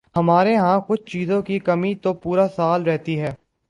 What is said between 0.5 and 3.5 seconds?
ہاں کچھ چیزوں کی کمی تو پورا سال رہتی ہے۔